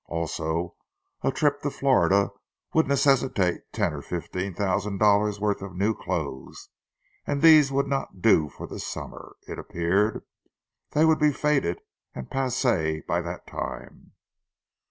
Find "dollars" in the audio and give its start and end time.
4.97-5.39